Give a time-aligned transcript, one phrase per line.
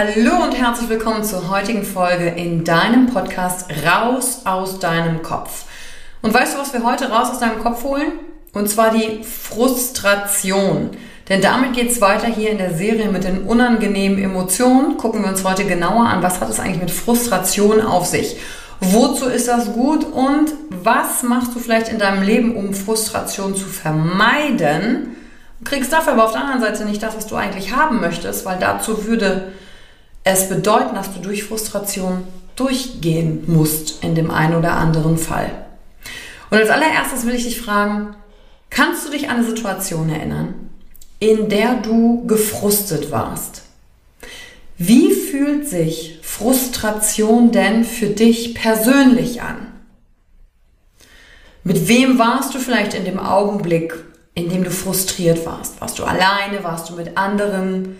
[0.00, 5.64] Hallo und herzlich willkommen zur heutigen Folge in deinem Podcast Raus aus deinem Kopf.
[6.22, 8.12] Und weißt du, was wir heute raus aus deinem Kopf holen?
[8.52, 10.90] Und zwar die Frustration.
[11.28, 14.98] Denn damit geht es weiter hier in der Serie mit den unangenehmen Emotionen.
[14.98, 18.36] Gucken wir uns heute genauer an, was hat es eigentlich mit Frustration auf sich?
[18.78, 23.66] Wozu ist das gut und was machst du vielleicht in deinem Leben, um Frustration zu
[23.66, 25.16] vermeiden?
[25.58, 28.46] Du kriegst dafür aber auf der anderen Seite nicht das, was du eigentlich haben möchtest,
[28.46, 29.50] weil dazu würde
[30.32, 32.24] es bedeuten, dass du durch Frustration
[32.56, 35.50] durchgehen musst in dem einen oder anderen Fall.
[36.50, 38.16] Und als allererstes will ich dich fragen,
[38.70, 40.70] kannst du dich an eine Situation erinnern,
[41.20, 43.62] in der du gefrustet warst?
[44.76, 49.56] Wie fühlt sich Frustration denn für dich persönlich an?
[51.64, 53.94] Mit wem warst du vielleicht in dem Augenblick,
[54.34, 55.80] in dem du frustriert warst?
[55.80, 56.62] Warst du alleine?
[56.62, 57.96] Warst du mit anderen?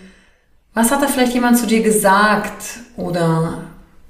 [0.79, 2.63] Was hat da vielleicht jemand zu dir gesagt
[2.95, 3.65] oder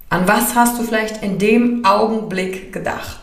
[0.09, 3.21] an was hast du vielleicht in dem Augenblick gedacht?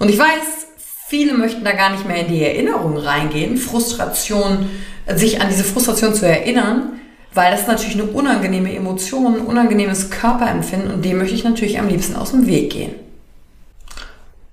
[0.00, 0.66] Und ich weiß,
[1.06, 4.68] viele möchten da gar nicht mehr in die Erinnerung reingehen, Frustration,
[5.06, 6.94] sich an diese Frustration zu erinnern,
[7.32, 11.86] weil das natürlich eine unangenehme Emotion, ein unangenehmes Körperempfinden und dem möchte ich natürlich am
[11.86, 12.96] liebsten aus dem Weg gehen.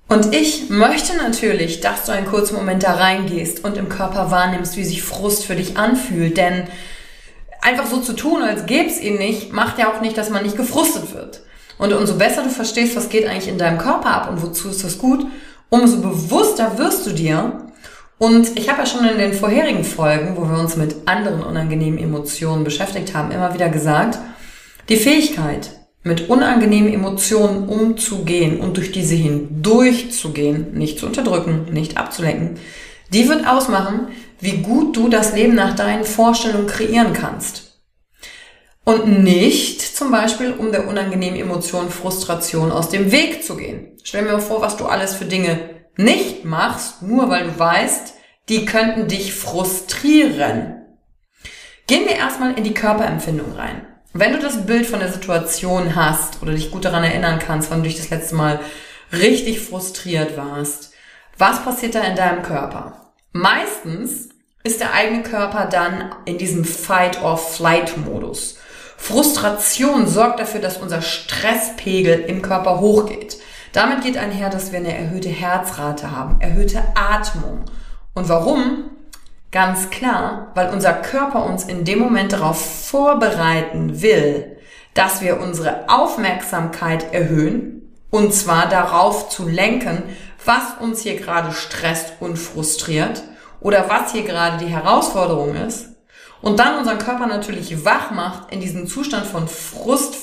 [0.06, 4.76] Und ich möchte natürlich, dass du einen kurzen Moment da reingehst und im Körper wahrnimmst,
[4.76, 6.68] wie sich Frust für dich anfühlt, denn
[7.62, 10.42] einfach so zu tun, als gäbe es ihn nicht, macht ja auch nicht, dass man
[10.42, 11.42] nicht gefrustet wird.
[11.78, 14.84] Und umso besser du verstehst, was geht eigentlich in deinem Körper ab und wozu ist
[14.84, 15.26] das gut,
[15.70, 17.66] umso bewusster wirst du dir.
[18.18, 21.98] Und ich habe ja schon in den vorherigen Folgen, wo wir uns mit anderen unangenehmen
[21.98, 24.18] Emotionen beschäftigt haben, immer wieder gesagt,
[24.90, 25.70] die Fähigkeit,
[26.02, 32.58] mit unangenehmen Emotionen umzugehen und durch diese hindurchzugehen, nicht zu unterdrücken, nicht abzulenken,
[33.12, 34.08] die wird ausmachen,
[34.40, 37.70] wie gut du das Leben nach deinen Vorstellungen kreieren kannst.
[38.84, 43.98] Und nicht zum Beispiel, um der unangenehmen Emotion Frustration aus dem Weg zu gehen.
[44.02, 48.14] Stell mir mal vor, was du alles für Dinge nicht machst, nur weil du weißt,
[48.48, 50.76] die könnten dich frustrieren.
[51.86, 53.86] Gehen wir erstmal in die Körperempfindung rein.
[54.12, 57.82] Wenn du das Bild von der Situation hast oder dich gut daran erinnern kannst, wann
[57.82, 58.60] du dich das letzte Mal
[59.12, 60.92] richtig frustriert warst,
[61.38, 63.09] was passiert da in deinem Körper?
[63.32, 64.30] Meistens
[64.64, 68.58] ist der eigene Körper dann in diesem Fight-or-Flight-Modus.
[68.96, 73.38] Frustration sorgt dafür, dass unser Stresspegel im Körper hochgeht.
[73.72, 77.64] Damit geht einher, dass wir eine erhöhte Herzrate haben, erhöhte Atmung.
[78.14, 78.90] Und warum?
[79.52, 84.56] Ganz klar, weil unser Körper uns in dem Moment darauf vorbereiten will,
[84.94, 87.76] dass wir unsere Aufmerksamkeit erhöhen,
[88.10, 90.02] und zwar darauf zu lenken,
[90.44, 93.22] was uns hier gerade stresst und frustriert
[93.60, 95.88] oder was hier gerade die Herausforderung ist.
[96.42, 100.14] Und dann unseren Körper natürlich wach macht, in diesen Zustand von Frust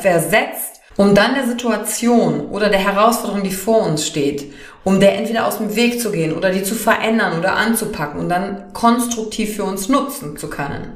[0.00, 4.52] versetzt, um dann der Situation oder der Herausforderung, die vor uns steht,
[4.84, 8.28] um der entweder aus dem Weg zu gehen oder die zu verändern oder anzupacken und
[8.28, 10.92] dann konstruktiv für uns nutzen zu können.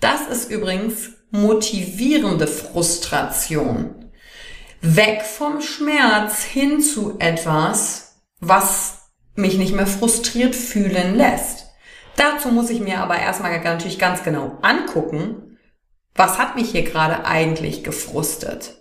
[0.00, 3.97] Das ist übrigens motivierende Frustration.
[4.80, 11.66] Weg vom Schmerz hin zu etwas, was mich nicht mehr frustriert fühlen lässt.
[12.16, 15.58] Dazu muss ich mir aber erstmal natürlich ganz genau angucken,
[16.14, 18.74] was hat mich hier gerade eigentlich gefrustet.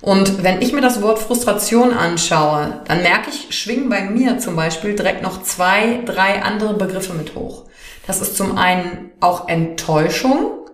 [0.00, 4.56] Und wenn ich mir das Wort Frustration anschaue, dann merke ich, schwingen bei mir zum
[4.56, 7.66] Beispiel direkt noch zwei, drei andere Begriffe mit hoch.
[8.06, 10.70] Das ist zum einen auch Enttäuschung.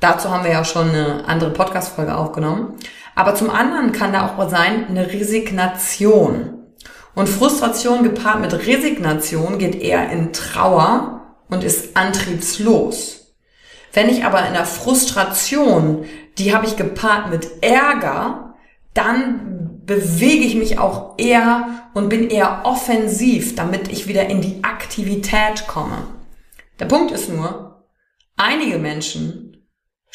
[0.00, 2.76] Dazu haben wir ja schon eine andere Podcast-Folge aufgenommen.
[3.16, 6.52] Aber zum anderen kann da auch sein eine Resignation.
[7.14, 13.34] Und Frustration gepaart mit Resignation geht eher in Trauer und ist antriebslos.
[13.94, 16.04] Wenn ich aber in der Frustration,
[16.36, 18.54] die habe ich gepaart mit Ärger,
[18.92, 24.62] dann bewege ich mich auch eher und bin eher offensiv, damit ich wieder in die
[24.62, 25.96] Aktivität komme.
[26.78, 27.86] Der Punkt ist nur,
[28.36, 29.45] einige Menschen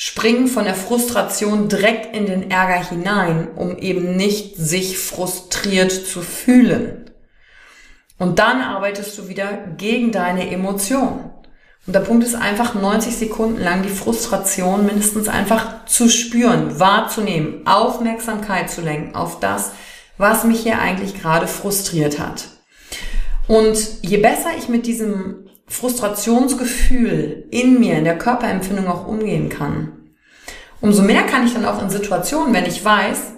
[0.04, 6.24] springen von der Frustration direkt in den Ärger hinein, um eben nicht sich frustriert zu
[6.24, 7.12] fühlen.
[8.18, 11.30] Und dann arbeitest du wieder gegen deine Emotionen.
[11.86, 17.68] Und der Punkt ist einfach 90 Sekunden lang die Frustration mindestens einfach zu spüren, wahrzunehmen,
[17.68, 19.72] Aufmerksamkeit zu lenken auf das,
[20.18, 22.48] was mich hier eigentlich gerade frustriert hat.
[23.48, 29.94] Und je besser ich mit diesem Frustrationsgefühl in mir, in der Körperempfindung auch umgehen kann,
[30.82, 33.34] umso mehr kann ich dann auch in Situationen, wenn ich weiß,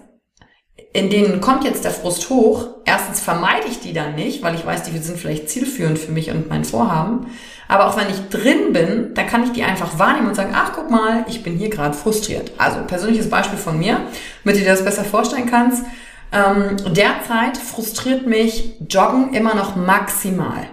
[0.93, 4.65] in denen kommt jetzt der Frust hoch, erstens vermeide ich die dann nicht, weil ich
[4.65, 7.27] weiß, die sind vielleicht zielführend für mich und mein Vorhaben.
[7.67, 10.73] Aber auch wenn ich drin bin, dann kann ich die einfach wahrnehmen und sagen, ach
[10.75, 12.51] guck mal, ich bin hier gerade frustriert.
[12.57, 14.01] Also persönliches Beispiel von mir,
[14.43, 15.83] damit du dir das besser vorstellen kannst.
[16.31, 20.67] Ähm, derzeit frustriert mich Joggen immer noch maximal.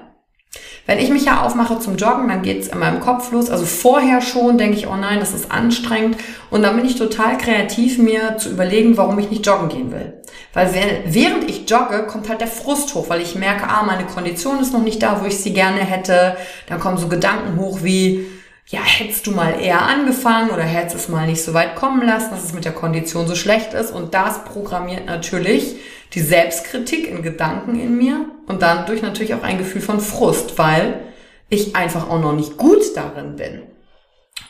[0.91, 3.49] Wenn ich mich ja aufmache zum Joggen, dann geht's in meinem Kopf los.
[3.49, 6.17] Also vorher schon denke ich, oh nein, das ist anstrengend.
[6.51, 10.15] Und dann bin ich total kreativ, mir zu überlegen, warum ich nicht joggen gehen will.
[10.53, 14.59] Weil während ich jogge, kommt halt der Frust hoch, weil ich merke, ah, meine Kondition
[14.59, 16.37] ist noch nicht da, wo ich sie gerne hätte.
[16.67, 18.27] Dann kommen so Gedanken hoch wie,
[18.67, 22.31] ja, hättest du mal eher angefangen oder hättest es mal nicht so weit kommen lassen,
[22.33, 23.93] dass es mit der Kondition so schlecht ist.
[23.93, 25.77] Und das programmiert natürlich
[26.15, 30.59] die Selbstkritik in Gedanken in mir und dann durch natürlich auch ein Gefühl von Frust,
[30.59, 31.13] weil
[31.49, 33.63] ich einfach auch noch nicht gut darin bin.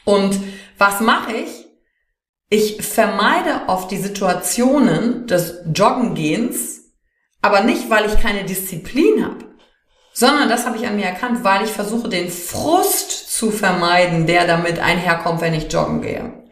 [0.04, 0.38] Und
[0.78, 1.66] was mache ich?
[2.48, 6.80] Ich vermeide oft die Situationen des Joggengehens,
[7.42, 9.44] aber nicht, weil ich keine Disziplin habe,
[10.12, 14.46] sondern das habe ich an mir erkannt, weil ich versuche, den Frust zu vermeiden, der
[14.46, 16.42] damit einherkommt, wenn ich joggen gehe.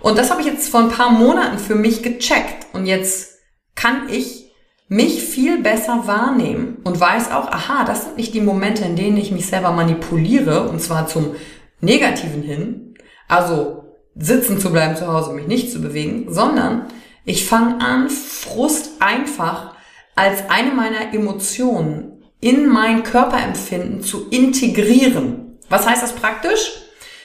[0.00, 2.66] Und das habe ich jetzt vor ein paar Monaten für mich gecheckt.
[2.74, 3.38] Und jetzt
[3.74, 4.43] kann ich
[4.88, 9.16] mich viel besser wahrnehmen und weiß auch, aha, das sind nicht die Momente, in denen
[9.16, 11.34] ich mich selber manipuliere, und zwar zum
[11.80, 12.94] Negativen hin.
[13.28, 16.86] Also sitzen zu bleiben zu Hause, mich nicht zu bewegen, sondern
[17.24, 19.74] ich fange an, Frust einfach
[20.14, 25.58] als eine meiner Emotionen in mein Körperempfinden zu integrieren.
[25.70, 26.72] Was heißt das praktisch?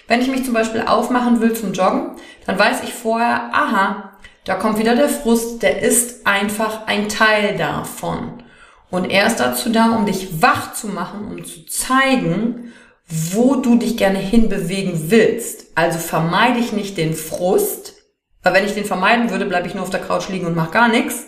[0.08, 4.09] Wenn ich mich zum Beispiel aufmachen will zum Joggen, dann weiß ich vorher, aha,
[4.46, 8.43] da kommt wieder der Frust, der ist einfach ein Teil davon.
[8.89, 12.74] Und er ist dazu da, um dich wach zu machen, um zu zeigen,
[13.08, 15.67] wo du dich gerne hinbewegen willst.
[15.75, 17.96] Also vermeide ich nicht den Frust,
[18.43, 20.72] weil wenn ich den vermeiden würde, bleibe ich nur auf der Couch liegen und mache
[20.72, 21.25] gar nichts.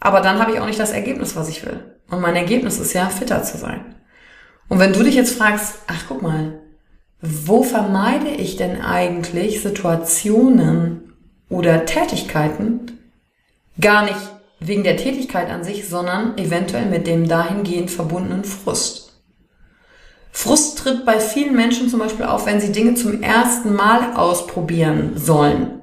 [0.00, 1.98] Aber dann habe ich auch nicht das Ergebnis, was ich will.
[2.10, 3.96] Und mein Ergebnis ist ja, fitter zu sein.
[4.68, 6.60] Und wenn du dich jetzt fragst, ach guck mal,
[7.20, 11.09] wo vermeide ich denn eigentlich Situationen
[11.50, 12.98] oder Tätigkeiten?
[13.78, 14.16] Gar nicht
[14.60, 19.12] wegen der Tätigkeit an sich, sondern eventuell mit dem dahingehend verbundenen Frust.
[20.32, 25.12] Frust tritt bei vielen Menschen zum Beispiel auf, wenn sie Dinge zum ersten Mal ausprobieren
[25.16, 25.80] sollen.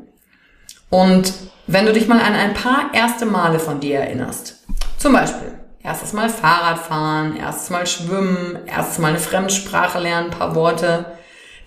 [0.89, 1.33] Und
[1.67, 4.63] wenn du dich mal an ein paar erste Male von dir erinnerst,
[4.97, 10.37] zum Beispiel erstes Mal Fahrrad fahren, erstes Mal schwimmen, erstes Mal eine Fremdsprache lernen, ein
[10.37, 11.17] paar Worte,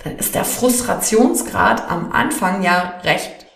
[0.05, 3.47] dann ist der Frustrationsgrad am Anfang ja recht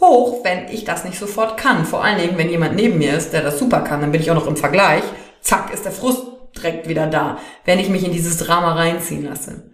[0.00, 1.84] hoch, wenn ich das nicht sofort kann.
[1.84, 4.30] Vor allen Dingen, wenn jemand neben mir ist, der das super kann, dann bin ich
[4.30, 5.02] auch noch im Vergleich.
[5.40, 6.22] Zack, ist der Frust
[6.56, 9.70] direkt wieder da, wenn ich mich in dieses Drama reinziehen lasse.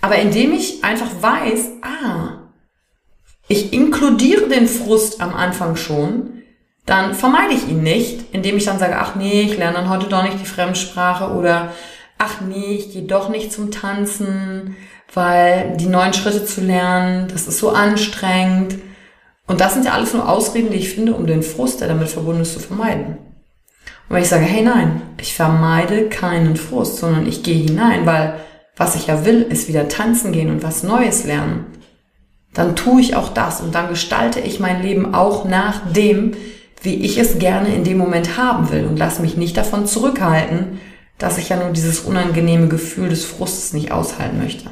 [0.00, 2.50] Aber indem ich einfach weiß, ah,
[3.48, 6.42] ich inkludiere den Frust am Anfang schon,
[6.86, 10.06] dann vermeide ich ihn nicht, indem ich dann sage, ach nee, ich lerne dann heute
[10.06, 11.72] doch nicht die Fremdsprache oder
[12.18, 14.76] ach nee, ich gehe doch nicht zum Tanzen,
[15.12, 18.76] weil die neuen Schritte zu lernen, das ist so anstrengend.
[19.46, 22.08] Und das sind ja alles nur Ausreden, die ich finde, um den Frust, der damit
[22.08, 23.18] verbunden ist, zu vermeiden.
[24.08, 28.34] Und wenn ich sage, hey nein, ich vermeide keinen Frust, sondern ich gehe hinein, weil
[28.76, 31.66] was ich ja will, ist wieder tanzen gehen und was Neues lernen,
[32.52, 36.36] dann tue ich auch das und dann gestalte ich mein Leben auch nach dem,
[36.82, 40.80] wie ich es gerne in dem Moment haben will und lass mich nicht davon zurückhalten,
[41.18, 44.70] dass ich ja nur dieses unangenehme Gefühl des Frustes nicht aushalten möchte.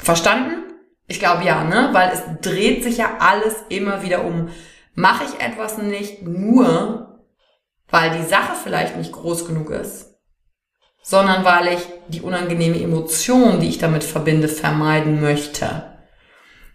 [0.00, 0.67] Verstanden?
[1.08, 1.88] Ich glaube ja, ne?
[1.92, 4.50] Weil es dreht sich ja alles immer wieder um.
[4.94, 7.20] Mache ich etwas nicht nur,
[7.88, 10.18] weil die Sache vielleicht nicht groß genug ist,
[11.02, 15.84] sondern weil ich die unangenehme Emotion, die ich damit verbinde, vermeiden möchte.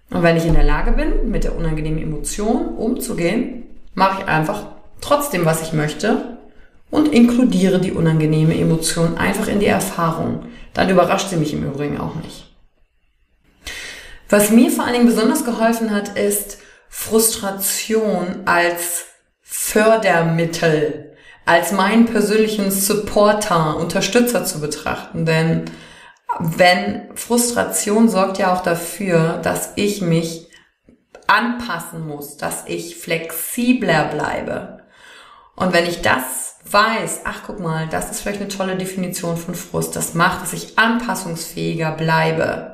[0.09, 3.63] Und wenn ich in der Lage bin, mit der unangenehmen Emotion umzugehen,
[3.93, 4.67] mache ich einfach
[5.01, 6.37] trotzdem, was ich möchte
[6.89, 10.45] und inkludiere die unangenehme Emotion einfach in die Erfahrung.
[10.73, 12.52] Dann überrascht sie mich im Übrigen auch nicht.
[14.33, 16.57] Was mir vor allen Dingen besonders geholfen hat, ist
[16.89, 19.05] Frustration als
[19.41, 25.27] Fördermittel, als meinen persönlichen Supporter, Unterstützer zu betrachten.
[25.27, 25.65] Denn
[26.39, 30.47] wenn Frustration sorgt ja auch dafür, dass ich mich
[31.27, 34.79] anpassen muss, dass ich flexibler bleibe.
[35.55, 39.53] Und wenn ich das weiß, ach guck mal, das ist vielleicht eine tolle Definition von
[39.53, 42.73] Frust, das macht, dass ich anpassungsfähiger bleibe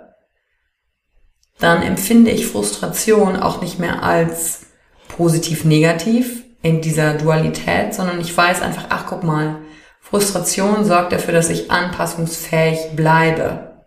[1.60, 4.68] dann empfinde ich Frustration auch nicht mehr als
[5.10, 9.58] positiv-negativ in dieser Dualität, sondern ich weiß einfach, ach guck mal,
[10.00, 13.84] Frustration sorgt dafür, dass ich anpassungsfähig bleibe.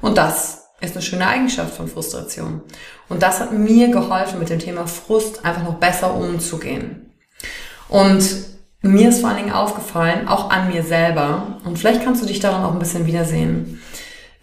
[0.00, 2.62] Und das ist eine schöne Eigenschaft von Frustration.
[3.08, 7.12] Und das hat mir geholfen, mit dem Thema Frust einfach noch besser umzugehen.
[7.88, 8.24] Und
[8.82, 12.40] mir ist vor allen Dingen aufgefallen, auch an mir selber, und vielleicht kannst du dich
[12.40, 13.80] daran auch ein bisschen wiedersehen,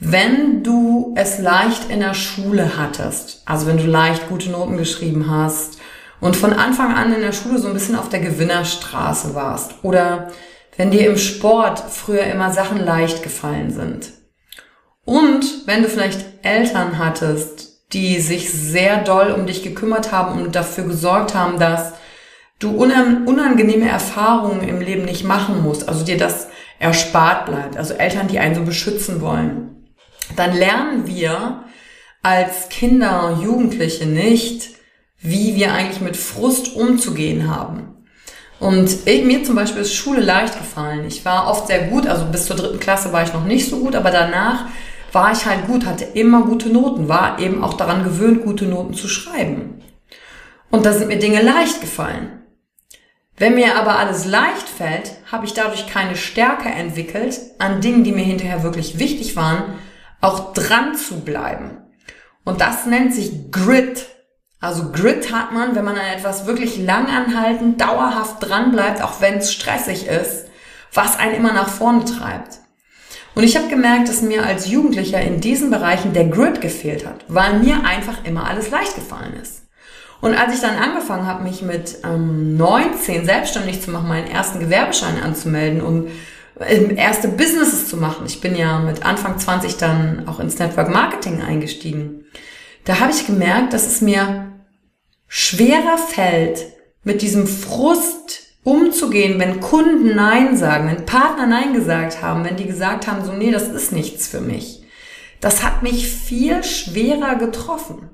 [0.05, 5.31] wenn du es leicht in der Schule hattest, also wenn du leicht gute Noten geschrieben
[5.31, 5.79] hast
[6.19, 10.27] und von Anfang an in der Schule so ein bisschen auf der Gewinnerstraße warst oder
[10.75, 14.11] wenn dir im Sport früher immer Sachen leicht gefallen sind
[15.05, 20.53] und wenn du vielleicht Eltern hattest, die sich sehr doll um dich gekümmert haben und
[20.53, 21.93] dafür gesorgt haben, dass
[22.59, 26.47] du unangenehme Erfahrungen im Leben nicht machen musst, also dir das
[26.79, 29.73] erspart bleibt, also Eltern, die einen so beschützen wollen
[30.35, 31.65] dann lernen wir
[32.21, 34.69] als Kinder Jugendliche nicht,
[35.19, 38.05] wie wir eigentlich mit Frust umzugehen haben.
[38.59, 41.05] Und ich, mir zum Beispiel ist Schule leicht gefallen.
[41.05, 43.79] Ich war oft sehr gut, also bis zur dritten Klasse war ich noch nicht so
[43.79, 44.65] gut, aber danach
[45.11, 48.93] war ich halt gut, hatte immer gute Noten, war eben auch daran gewöhnt, gute Noten
[48.93, 49.81] zu schreiben.
[50.71, 52.39] Und da sind mir Dinge leicht gefallen.
[53.37, 58.11] Wenn mir aber alles leicht fällt, habe ich dadurch keine Stärke entwickelt an Dingen, die
[58.11, 59.75] mir hinterher wirklich wichtig waren,
[60.23, 61.81] auch dran zu bleiben.
[62.45, 64.07] Und das nennt sich Grit.
[64.59, 69.19] Also Grit hat man, wenn man an etwas wirklich lang anhalten, dauerhaft dran bleibt, auch
[69.19, 70.45] wenn es stressig ist,
[70.93, 72.59] was einen immer nach vorne treibt.
[73.35, 77.25] Und ich habe gemerkt, dass mir als Jugendlicher in diesen Bereichen der Grit gefehlt hat,
[77.27, 79.63] weil mir einfach immer alles leicht gefallen ist.
[80.21, 84.59] Und als ich dann angefangen habe, mich mit ähm, 19 selbstständig zu machen, meinen ersten
[84.59, 86.11] Gewerbeschein anzumelden und
[86.59, 88.25] erste Businesses zu machen.
[88.25, 92.25] Ich bin ja mit Anfang 20 dann auch ins Network Marketing eingestiegen.
[92.85, 94.51] Da habe ich gemerkt, dass es mir
[95.27, 96.65] schwerer fällt,
[97.03, 102.65] mit diesem Frust umzugehen, wenn Kunden Nein sagen, wenn Partner Nein gesagt haben, wenn die
[102.65, 104.83] gesagt haben, so nee, das ist nichts für mich.
[105.41, 108.09] Das hat mich viel schwerer getroffen.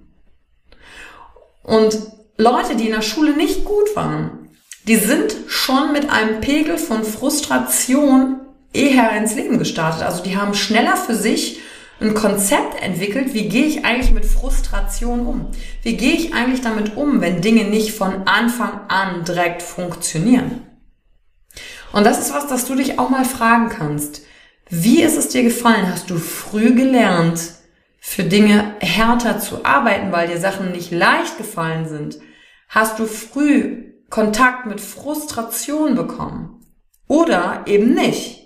[1.61, 1.99] Und
[2.37, 4.38] Leute, die in der Schule nicht gut waren,
[4.89, 8.39] die sind schon mit einem Pegel von Frustration
[8.73, 10.01] eher ins Leben gestartet.
[10.01, 11.59] Also die haben schneller für sich
[12.01, 15.51] ein Konzept entwickelt, wie gehe ich eigentlich mit Frustration um?
[15.83, 20.65] Wie gehe ich eigentlich damit um, wenn Dinge nicht von Anfang an direkt funktionieren?
[21.91, 24.23] Und das ist was, das du dich auch mal fragen kannst.
[24.71, 25.91] Wie ist es dir gefallen?
[25.91, 27.39] Hast du früh gelernt,
[27.99, 32.17] für Dinge härter zu arbeiten, weil dir Sachen nicht leicht gefallen sind?
[32.69, 36.65] Hast du früh Kontakt mit Frustration bekommen
[37.07, 38.39] oder eben nicht.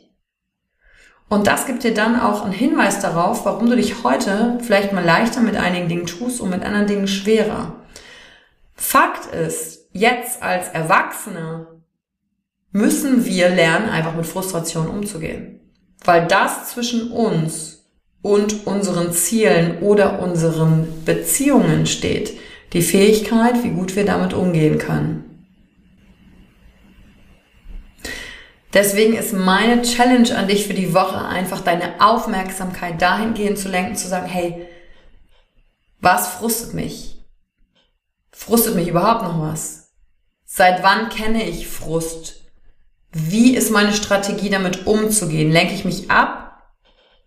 [1.29, 5.03] Und das gibt dir dann auch einen Hinweis darauf, warum du dich heute vielleicht mal
[5.03, 7.84] leichter mit einigen Dingen tust und mit anderen Dingen schwerer.
[8.75, 11.67] Fakt ist, jetzt als Erwachsene
[12.72, 15.60] müssen wir lernen, einfach mit Frustration umzugehen.
[16.03, 17.86] Weil das zwischen uns
[18.22, 22.38] und unseren Zielen oder unseren Beziehungen steht.
[22.74, 25.33] Die Fähigkeit, wie gut wir damit umgehen können.
[28.74, 33.96] Deswegen ist meine Challenge an dich für die Woche einfach deine Aufmerksamkeit dahingehend zu lenken,
[33.96, 34.68] zu sagen, hey,
[36.00, 37.24] was frustet mich?
[38.32, 39.92] Frustet mich überhaupt noch was?
[40.44, 42.42] Seit wann kenne ich Frust?
[43.12, 45.51] Wie ist meine Strategie damit umzugehen?
[45.51, 46.74] Lenke ich mich ab?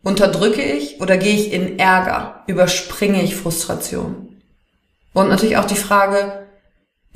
[0.03, 2.43] Unterdrücke ich oder gehe ich in Ärger?
[2.49, 4.43] Überspringe ich Frustration?
[5.13, 6.46] Und natürlich auch die Frage,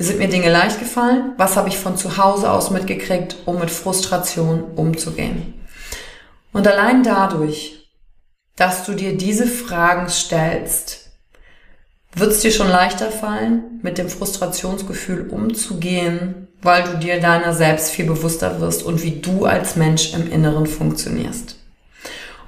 [0.04, 1.34] sind mir Dinge leicht gefallen?
[1.36, 5.54] Was habe ich von zu Hause aus mitgekriegt, um mit Frustration umzugehen?
[6.52, 7.86] Und allein dadurch,
[8.56, 11.10] dass du dir diese Fragen stellst,
[12.14, 17.90] wird es dir schon leichter fallen, mit dem Frustrationsgefühl umzugehen, weil du dir deiner selbst
[17.90, 21.56] viel bewusster wirst und wie du als Mensch im Inneren funktionierst.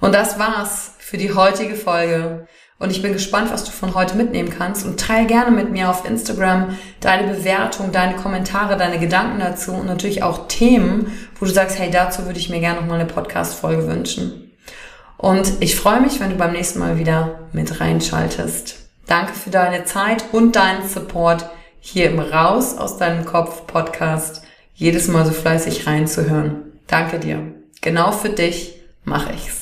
[0.00, 2.46] Und das war's für die heutige Folge.
[2.78, 5.88] Und ich bin gespannt, was du von heute mitnehmen kannst und teile gerne mit mir
[5.88, 11.52] auf Instagram deine Bewertung, deine Kommentare, deine Gedanken dazu und natürlich auch Themen, wo du
[11.52, 14.50] sagst, hey, dazu würde ich mir gerne noch mal eine Podcast-Folge wünschen.
[15.16, 18.80] Und ich freue mich, wenn du beim nächsten Mal wieder mit reinschaltest.
[19.06, 21.48] Danke für deine Zeit und deinen Support
[21.78, 24.42] hier im Raus aus deinem Kopf Podcast
[24.74, 26.72] jedes Mal so fleißig reinzuhören.
[26.88, 27.54] Danke dir.
[27.80, 28.74] Genau für dich
[29.04, 29.61] mache ich's.